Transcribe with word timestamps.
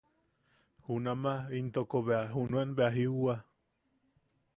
Junama 0.85 1.33
intoko 1.59 1.97
bea 2.07 2.21
junuen 2.31 2.69
bea 2.79 2.89
jiuwa. 2.97 3.35